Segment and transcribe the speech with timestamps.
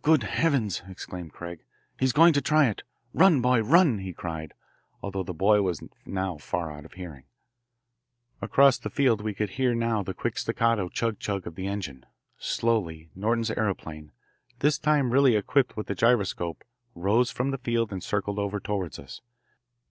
[0.00, 1.62] "Good heavens!" exclaimed Craig.
[2.00, 2.84] "He's going to try it.
[3.12, 4.54] Run, boy, run!" he cried,
[5.02, 7.24] although the boy was now far out of hearing.
[8.40, 12.06] Across the field we could hear now the quick staccato chug chug of the engine.
[12.38, 14.10] Slowly Norton's aeroplane,
[14.60, 16.64] this time really equipped with the gyroscope,
[16.94, 19.20] rose from the field and circled over toward us.